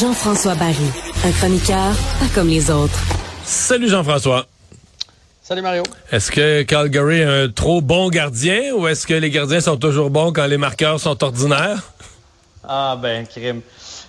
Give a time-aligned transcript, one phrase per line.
[0.00, 0.92] Jean-François Barry,
[1.24, 3.00] un chroniqueur pas comme les autres.
[3.42, 4.46] Salut Jean-François.
[5.42, 5.82] Salut Mario.
[6.12, 10.10] Est-ce que Calgary est un trop bon gardien ou est-ce que les gardiens sont toujours
[10.10, 11.82] bons quand les marqueurs sont ordinaires?
[12.62, 13.60] Ah ben, crime.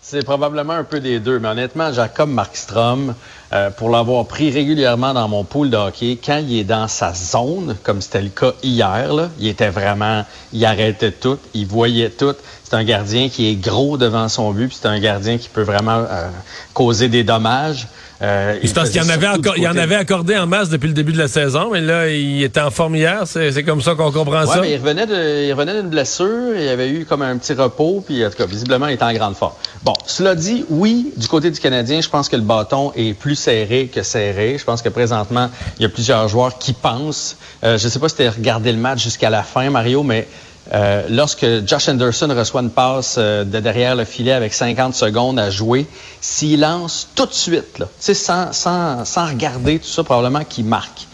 [0.00, 3.14] C'est probablement un peu des deux, mais honnêtement, Jacob Markstrom,
[3.54, 7.14] euh, pour l'avoir pris régulièrement dans mon pool de hockey, quand il est dans sa
[7.14, 12.10] zone, comme c'était le cas hier, là, il était vraiment, il arrêtait tout, il voyait
[12.10, 12.34] tout.
[12.64, 15.62] C'est un gardien qui est gros devant son but, puis c'est un gardien qui peut
[15.62, 16.28] vraiment euh,
[16.72, 17.86] causer des dommages.
[18.22, 21.12] Euh, c'est parce qu'il en, avait il en avait accordé en masse depuis le début
[21.12, 23.24] de la saison, mais là, il était en forme hier.
[23.26, 24.60] C'est comme ça qu'on comprend ouais, ça.
[24.60, 26.56] Mais il revenait de, il revenait d'une blessure.
[26.56, 29.12] Il avait eu comme un petit repos, puis en tout cas, visiblement, il était en
[29.12, 29.54] grande forme.
[29.82, 33.34] Bon, cela dit, oui, du côté du Canadien, je pense que le bâton est plus
[33.44, 34.56] serré que serré.
[34.58, 37.36] Je pense que présentement, il y a plusieurs joueurs qui pensent.
[37.62, 40.02] Euh, je ne sais pas si tu as regardé le match jusqu'à la fin, Mario,
[40.02, 40.26] mais
[40.72, 45.38] euh, lorsque Josh Anderson reçoit une passe euh, de derrière le filet avec 50 secondes
[45.38, 45.86] à jouer,
[46.22, 51.06] s'il lance tout de suite, là, sans, sans, sans regarder tout ça, probablement qu'il marque.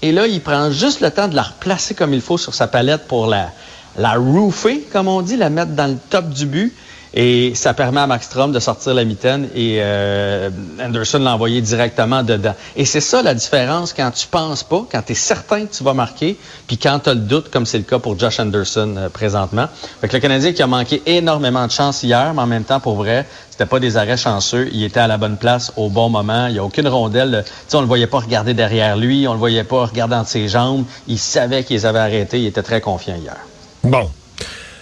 [0.00, 2.66] Et là, il prend juste le temps de la replacer comme il faut sur sa
[2.66, 3.50] palette pour la,
[3.98, 6.74] la roofer, comme on dit, la mettre dans le top du but.
[7.16, 10.50] Et ça permet à Max Strom de sortir la mitaine et euh,
[10.82, 12.54] Anderson l'envoyer directement dedans.
[12.74, 15.84] Et c'est ça la différence quand tu penses pas, quand tu es certain que tu
[15.84, 16.36] vas marquer,
[16.66, 19.66] puis quand tu le doute, comme c'est le cas pour Josh Anderson euh, présentement.
[20.00, 22.80] Fait que le Canadien qui a manqué énormément de chance hier, mais en même temps,
[22.80, 24.68] pour vrai, c'était pas des arrêts chanceux.
[24.72, 26.48] Il était à la bonne place au bon moment.
[26.48, 27.44] Il n'y a aucune rondelle.
[27.68, 29.28] Sais, on le voyait pas regarder derrière lui.
[29.28, 30.84] On le voyait pas regarder entre ses jambes.
[31.06, 32.40] Il savait qu'ils avaient arrêté.
[32.40, 33.36] Il était très confiant hier.
[33.84, 34.10] Bon.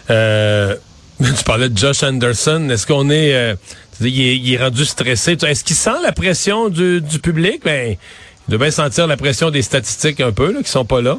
[0.09, 0.76] Euh,
[1.36, 2.68] tu parlais de Josh Anderson.
[2.70, 3.54] Est-ce qu'on est, euh,
[4.00, 5.36] il est, rendu stressé?
[5.42, 7.62] Est-ce qu'il sent la pression du, public?
[7.64, 7.96] Ben,
[8.48, 11.18] il doit sentir la pression des statistiques un peu, là, qui sont pas là.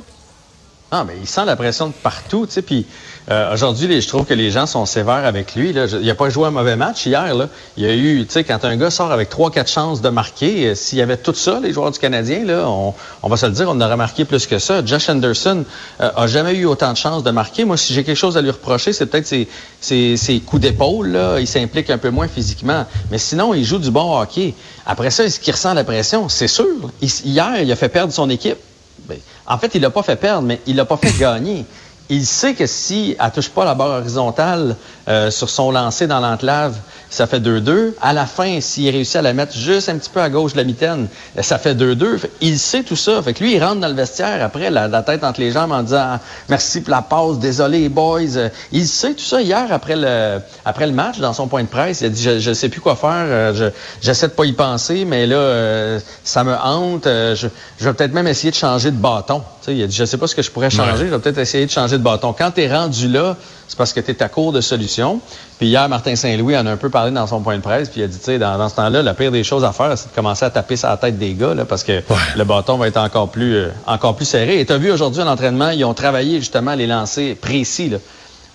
[0.95, 2.61] Ah, mais il sent la pression de partout, tu sais.
[2.61, 2.85] Puis
[3.31, 5.71] euh, aujourd'hui, je trouve que les gens sont sévères avec lui.
[5.71, 7.33] Il n'a pas joué un mauvais match hier.
[7.77, 10.09] Il y a eu, tu sais, quand un gars sort avec trois, quatre chances de
[10.09, 12.93] marquer, euh, s'il y avait tout ça, les joueurs du Canadien, on,
[13.27, 14.85] va se le dire, on aurait marqué plus que ça.
[14.85, 15.65] Josh Anderson
[15.99, 17.65] euh, a jamais eu autant de chances de marquer.
[17.65, 21.19] Moi, si j'ai quelque chose à lui reprocher, c'est peut-être ses, coups d'épaule.
[21.39, 22.85] Il s'implique un peu moins physiquement.
[23.09, 24.53] Mais sinon, il joue du bon hockey.
[24.85, 26.29] Après ça, est-ce qu'il ressent la pression?
[26.29, 26.67] C'est sûr.
[27.01, 28.59] hier, il a fait perdre son équipe.
[29.05, 31.65] Ben, en fait, il l'a pas fait perdre, mais il l'a pas fait gagner
[32.09, 34.75] il sait que si elle touche pas la barre horizontale
[35.07, 36.75] euh, sur son lancer dans l'enclave,
[37.09, 37.93] ça fait 2-2.
[38.01, 40.57] À la fin, s'il réussit à la mettre juste un petit peu à gauche de
[40.57, 41.07] la mitaine,
[41.41, 42.19] ça fait 2-2.
[42.41, 43.21] Il sait tout ça.
[43.21, 45.83] Fait que lui, il rentre dans le vestiaire après, la, tête entre les jambes en
[45.83, 46.19] disant
[46.49, 48.49] merci pour la passe, désolé boys.
[48.71, 52.01] Il sait tout ça hier après le après le match dans son point de presse.
[52.01, 53.11] Il a dit je, ne sais plus quoi faire.
[53.11, 53.65] Euh, je
[54.01, 57.05] j'essaie de pas y penser, mais là euh, ça me hante.
[57.05, 57.47] Je,
[57.79, 59.41] je vais peut-être même essayer de changer de bâton.
[59.65, 61.05] Sais, il a dit je sais pas ce que je pourrais changer.
[61.07, 62.33] Je vais peut-être essayer de changer de bâton.
[62.37, 63.35] Quand tu es rendu là,
[63.67, 65.19] c'est parce que tu es à court de solutions.
[65.57, 68.01] Puis hier, Martin Saint-Louis en a un peu parlé dans son point de presse, puis
[68.01, 70.09] il a dit, tu sais, dans, ce temps-là, la pire des choses à faire, c'est
[70.09, 72.01] de commencer à taper sur la tête des gars, là, parce que
[72.35, 74.59] le bâton va être encore plus, euh, encore plus serré.
[74.59, 77.89] Et tu as vu aujourd'hui à l'entraînement, ils ont travaillé justement les lancers précis.
[77.89, 77.97] Là.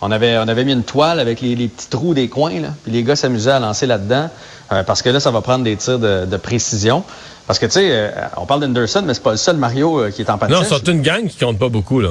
[0.01, 2.93] On avait, on avait mis une toile avec les, petits trous des coins, là, puis
[2.93, 4.31] les gars s'amusaient à lancer là-dedans,
[4.71, 7.03] euh, parce que là, ça va prendre des tirs de, précision.
[7.47, 10.23] Parce que, tu sais, euh, on parle d'Anderson, mais c'est pas le seul Mario qui
[10.23, 10.57] est en panique.
[10.57, 12.11] Non, c'est une gang qui compte pas beaucoup, là.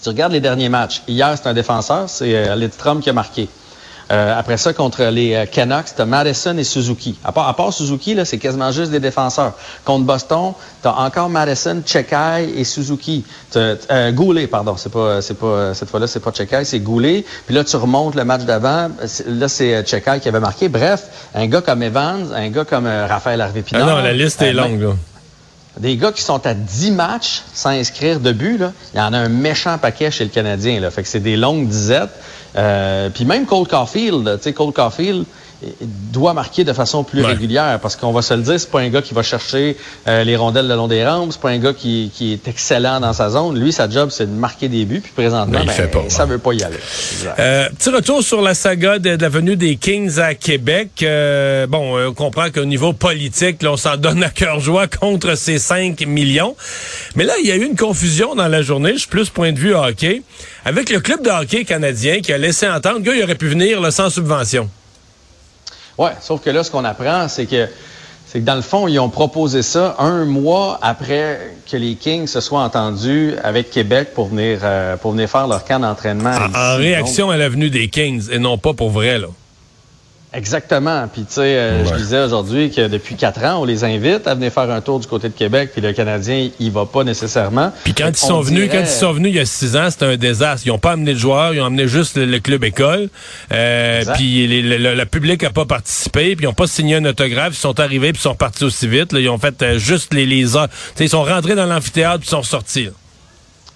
[0.00, 3.12] Si tu regardes les derniers matchs, hier, c'est un défenseur, c'est euh, Lidstrom qui a
[3.12, 3.50] marqué.
[4.10, 7.16] Euh, après ça, contre les euh, Canucks, tu Madison et Suzuki.
[7.24, 9.52] À part, à part Suzuki, là, c'est quasiment juste des défenseurs.
[9.84, 10.52] Contre Boston,
[10.82, 13.24] tu as encore Madison, Chekai et Suzuki.
[13.54, 17.24] Euh, Goulet, pardon, c'est pas, c'est pas, cette fois-là, c'est pas Chekai, c'est Goulet.
[17.46, 18.90] Puis là, tu remontes le match d'avant,
[19.26, 20.68] là, c'est Chekai qui avait marqué.
[20.68, 21.04] Bref,
[21.34, 23.88] un gars comme Evans, un gars comme Raphaël Harvey-Pinard.
[23.88, 24.94] Ah non, la liste est longue, là.
[25.78, 29.12] des gars qui sont à 10 matchs sans inscrire de but, là, il y en
[29.12, 30.80] a un méchant paquet chez le Canadien.
[30.80, 30.90] Là.
[30.90, 32.10] Fait que c'est des longues disettes.
[32.56, 35.24] Euh, puis même Cole Caulfield, tu sais, Cole Caulfield,
[36.10, 37.26] doit marquer de façon plus Ouais.
[37.32, 39.76] régulière parce qu'on va se le dire, c'est pas un gars qui va chercher
[40.08, 42.98] euh, les rondelles le long des rampes, c'est pas un gars qui, qui est excellent
[43.00, 43.58] dans sa zone.
[43.60, 46.38] Lui, sa job, c'est de marquer des buts, puis présentement, ben, fait pas, ça veut
[46.38, 46.78] pas y aller.
[47.38, 50.88] Euh, petit retour sur la saga de, de la venue des Kings à Québec.
[51.02, 54.86] Euh, bon, euh, on comprend qu'au niveau politique, là, on s'en donne à cœur joie
[54.86, 56.56] contre ces 5 millions.
[57.16, 59.52] Mais là, il y a eu une confusion dans la journée, je suis plus point
[59.52, 60.22] de vue hockey,
[60.64, 63.48] avec le club de hockey canadien qui a laissé entendre le gars, il aurait pu
[63.48, 64.68] venir là, sans subvention.
[65.98, 67.68] Ouais, sauf que là, ce qu'on apprend, c'est que
[68.26, 72.28] c'est que dans le fond, ils ont proposé ça un mois après que les Kings
[72.28, 76.30] se soient entendus avec Québec pour venir euh, pour venir faire leur camp d'entraînement.
[76.30, 79.26] En, Donc, réaction à la venue des Kings et non pas pour vrai, là.
[80.32, 81.08] Exactement.
[81.12, 84.34] Puis tu sais, euh, je disais aujourd'hui que depuis quatre ans, on les invite à
[84.34, 87.72] venir faire un tour du côté de Québec, puis le Canadien, il va pas nécessairement.
[87.82, 89.88] Puis quand ils sont venus, dirait- quand ils sont venus il y a six ans,
[89.90, 90.66] c'était un désastre.
[90.66, 93.08] Ils n'ont pas amené de joueurs, ils ont amené juste le, le club école.
[93.52, 96.94] Euh, puis les- le, le- le public a pas participé, puis ils n'ont pas signé
[96.96, 97.54] un autographe.
[97.54, 99.12] Ils sont arrivés puis ils sont partis aussi vite.
[99.12, 99.20] là.
[99.20, 100.68] Ils ont fait euh, juste les les heures.
[100.68, 102.84] Tu sais, Ils sont rentrés dans l'amphithéâtre puis ils sont sortis.
[102.84, 102.90] là.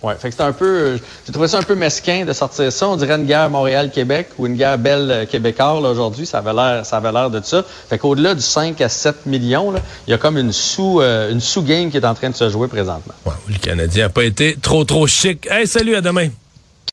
[0.04, 2.88] Ouais, fait que un peu, j'ai trouvé ça un peu mesquin de sortir ça.
[2.88, 6.26] On dirait une guerre Montréal-Québec ou une guerre belle québécois là, aujourd'hui.
[6.26, 7.64] Ça avait l'air, ça avait l'air de ça.
[7.88, 11.32] Fait qu'au-delà du 5 à 7 millions, là, il y a comme une sous, euh,
[11.32, 13.14] une sous-game qui est en train de se jouer présentement.
[13.24, 15.48] Ouais, le Canadien n'a pas été trop trop chic.
[15.50, 16.28] Hey, salut, à demain.